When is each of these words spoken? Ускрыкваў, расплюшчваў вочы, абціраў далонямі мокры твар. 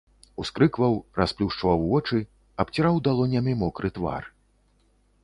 Ускрыкваў, 0.43 0.95
расплюшчваў 1.19 1.85
вочы, 1.91 2.17
абціраў 2.63 2.95
далонямі 3.09 3.53
мокры 3.63 3.87
твар. 3.99 4.23